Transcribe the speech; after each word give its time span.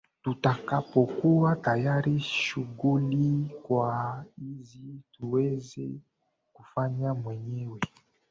Tutakapokuwa 0.23 1.55
tayari 1.55 2.19
shughuli 2.19 3.51
kwa 3.63 4.25
hizi 4.37 4.99
tuweze 5.11 5.89
kufanya 6.53 7.13
wenyewe 7.13 7.79